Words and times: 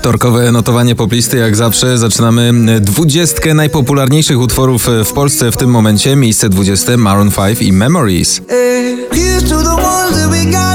Wtorkowe 0.00 0.52
notowanie 0.52 0.94
poplisty 0.94 1.36
jak 1.36 1.56
zawsze. 1.56 1.98
Zaczynamy 1.98 2.52
dwudziestkę 2.80 3.54
najpopularniejszych 3.54 4.40
utworów 4.40 4.88
w 5.04 5.12
Polsce 5.12 5.52
w 5.52 5.56
tym 5.56 5.70
momencie. 5.70 6.16
Miejsce 6.16 6.48
20 6.48 6.96
Maroon 6.96 7.30
5 7.30 7.62
i 7.62 7.72
Memories. 7.72 8.40
Here's 9.12 9.48
to 9.48 9.62
the 9.62 9.74
ones 9.74 10.18
that 10.18 10.30
we 10.30 10.44
got. 10.44 10.70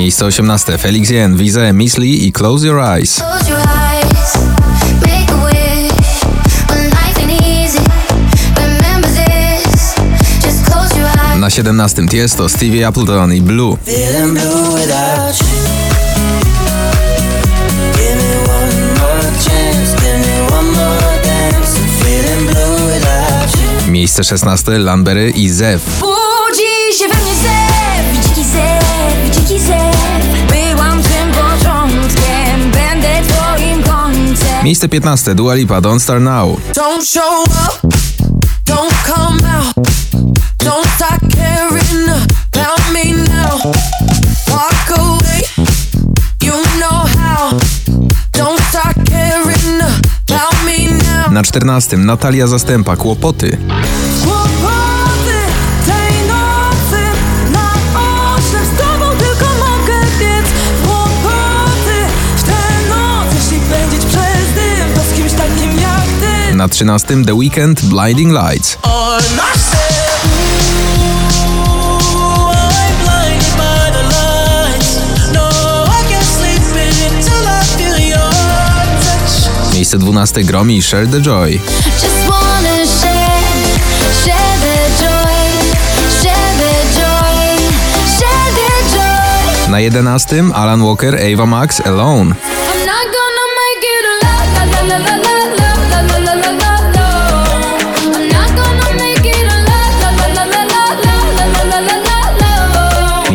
Miejsce 0.00 0.26
18 0.26 0.78
Felix 0.78 1.10
Jen, 1.10 1.36
Wize, 1.36 1.72
Miss 1.72 1.96
Lee 1.96 2.24
i 2.24 2.32
Close 2.32 2.66
Your 2.66 2.80
Eyes. 2.96 3.14
Close 3.14 3.50
your 3.50 3.60
eyes 3.60 4.32
Na 11.38 11.50
17 11.50 12.08
Tiesto, 12.08 12.48
Stevie 12.48 12.86
Appleton 12.86 13.32
i 13.32 13.40
Blue. 13.40 13.76
Miejsce 23.88 24.24
16 24.24 24.84
Lambery 24.84 25.30
i 25.30 25.50
Zew. 25.50 25.80
Miejsce 34.62 34.88
15 34.88 35.34
Dua 35.34 35.54
Lipa, 35.54 35.80
Don't 35.80 36.02
Start 36.02 36.22
Now. 36.22 36.58
Don't 36.74 37.04
show 37.04 37.42
up, 37.42 37.80
don't 38.66 38.94
come 39.04 39.46
out. 39.46 39.90
Na 51.30 51.42
14 51.42 51.96
Natalia 51.96 52.46
Zastępa. 52.46 52.96
Kłopoty 52.96 53.58
Na 66.60 66.68
13 66.68 67.24
The 67.24 67.32
Weekend, 67.32 67.80
Blinding 67.88 68.32
Lights. 68.32 68.76
Miejsce 79.72 79.98
12 79.98 80.44
Gromi 80.44 80.82
Share 80.82 81.06
the 81.06 81.20
Joy. 81.20 81.60
Na 89.68 89.80
11 89.80 90.52
Alan 90.52 90.80
Walker 90.82 91.14
Ava 91.16 91.46
Max 91.46 91.80
Alone. 91.80 92.36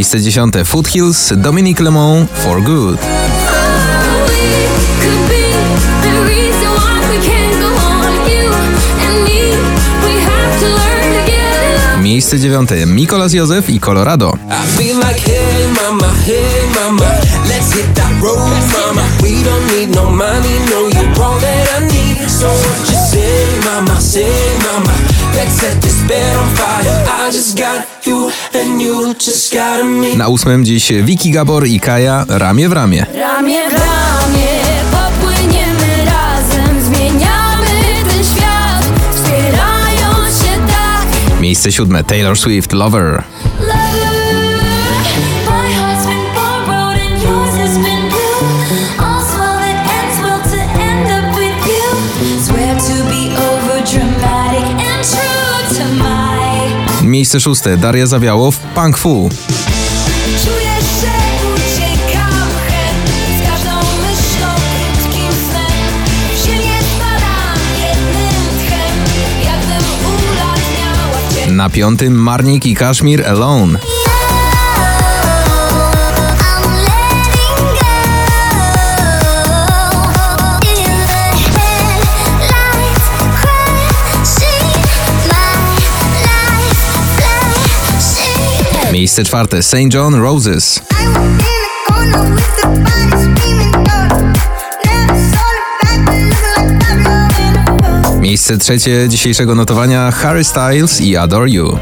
Miejsce 0.00 0.20
10 0.20 0.64
Foothills 0.64 1.32
Dominic 1.36 1.80
Lemon 1.80 2.26
For 2.34 2.62
Good. 2.62 2.98
Miejsce 12.02 12.38
dziewiąte. 12.38 12.86
Mikolas 12.86 13.32
Józef 13.32 13.70
i 13.70 13.80
Colorado. 13.80 14.32
Na 30.16 30.28
ósmym 30.28 30.64
dziś 30.64 30.92
Wiki 31.02 31.30
Gabor 31.30 31.66
i 31.66 31.80
Kaja 31.80 32.24
ramię 32.28 32.68
w 32.68 32.72
ramię. 32.72 33.06
Ramię 33.14 33.68
w 33.68 33.72
ramię. 33.72 34.00
Miejsce 41.40 41.72
siódme 41.72 42.04
Taylor 42.04 42.38
Swift 42.38 42.72
Lover. 42.72 43.22
Miejsce 57.20 57.40
szóste. 57.40 57.76
Daria 57.76 58.06
Zawiało 58.06 58.50
w 58.50 58.58
Punk 58.58 58.98
Fu. 58.98 59.28
Na 71.48 71.70
piątym 71.70 72.14
Marnik 72.14 72.66
i 72.66 72.74
Kashmir 72.74 73.26
Alone. 73.26 73.78
Miejsce 88.92 89.24
czwarte 89.24 89.62
St. 89.62 89.94
John 89.94 90.14
Roses. 90.14 90.80
Miejsce 98.20 98.58
trzecie 98.58 99.08
dzisiejszego 99.08 99.54
notowania 99.54 100.10
Harry 100.10 100.44
Styles 100.44 101.00
i 101.00 101.16
Adore 101.16 101.50
You. 101.50 101.78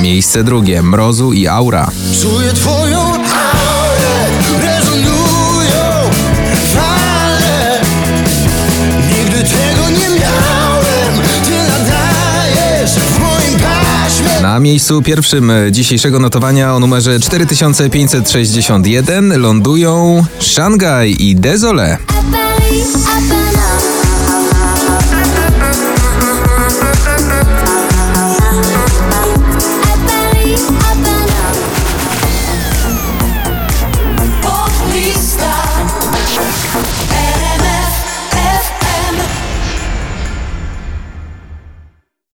Miejsce 0.00 0.44
drugie 0.44 0.82
Mrozu 0.82 1.32
i 1.32 1.48
Aura. 1.48 1.90
Czuję 2.22 2.52
twoją 2.52 3.12
Na 14.52 14.60
miejscu 14.60 15.02
pierwszym 15.02 15.52
dzisiejszego 15.70 16.18
notowania 16.18 16.74
o 16.74 16.80
numerze 16.80 17.20
4561 17.20 19.40
lądują 19.40 20.24
Shanghai 20.40 21.28
i 21.28 21.36
Desole. 21.36 21.98